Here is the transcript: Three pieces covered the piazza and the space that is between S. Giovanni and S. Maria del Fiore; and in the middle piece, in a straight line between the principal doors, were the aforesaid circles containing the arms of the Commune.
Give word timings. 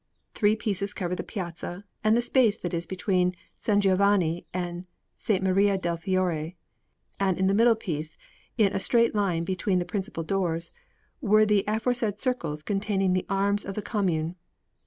Three 0.33 0.55
pieces 0.55 0.95
covered 0.95 1.17
the 1.17 1.23
piazza 1.23 1.83
and 2.03 2.17
the 2.17 2.23
space 2.23 2.57
that 2.57 2.73
is 2.73 2.87
between 2.87 3.35
S. 3.63 3.79
Giovanni 3.83 4.47
and 4.51 4.87
S. 5.27 5.39
Maria 5.43 5.77
del 5.77 5.95
Fiore; 5.95 6.55
and 7.19 7.37
in 7.37 7.45
the 7.45 7.53
middle 7.53 7.75
piece, 7.75 8.17
in 8.57 8.73
a 8.73 8.79
straight 8.79 9.13
line 9.13 9.43
between 9.43 9.77
the 9.77 9.85
principal 9.85 10.23
doors, 10.23 10.71
were 11.21 11.45
the 11.45 11.63
aforesaid 11.67 12.19
circles 12.19 12.63
containing 12.63 13.13
the 13.13 13.27
arms 13.29 13.63
of 13.63 13.75
the 13.75 13.81
Commune. 13.83 14.37